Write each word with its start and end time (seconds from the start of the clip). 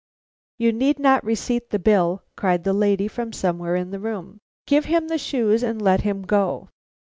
'You 0.57 0.73
need 0.73 0.97
not 0.97 1.23
receipt 1.23 1.69
the 1.69 1.77
bill,' 1.77 2.23
cried 2.35 2.63
the 2.63 2.73
lady 2.73 3.07
from 3.07 3.31
somewhere 3.31 3.75
in 3.75 3.91
the 3.91 3.99
room. 3.99 4.39
'Give 4.65 4.85
him 4.85 5.09
the 5.09 5.19
shoes 5.19 5.61
and 5.61 5.79
let 5.79 6.01
him 6.01 6.23
go.' 6.23 6.69